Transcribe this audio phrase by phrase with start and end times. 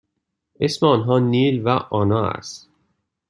[0.59, 2.69] اسم آنها نیل و آنا است.